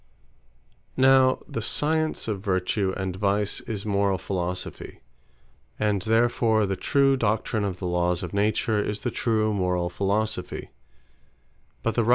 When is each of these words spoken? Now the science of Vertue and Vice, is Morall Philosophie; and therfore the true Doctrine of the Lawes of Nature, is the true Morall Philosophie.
Now 0.97 1.43
the 1.47 1.61
science 1.61 2.27
of 2.27 2.41
Vertue 2.41 2.91
and 2.97 3.15
Vice, 3.15 3.61
is 3.67 3.85
Morall 3.85 4.17
Philosophie; 4.19 5.01
and 5.79 6.01
therfore 6.01 6.65
the 6.65 6.75
true 6.75 7.15
Doctrine 7.15 7.63
of 7.63 7.77
the 7.77 7.85
Lawes 7.85 8.23
of 8.23 8.33
Nature, 8.33 8.81
is 8.83 9.01
the 9.01 9.11
true 9.11 9.53
Morall 9.53 9.91
Philosophie. 9.91 10.71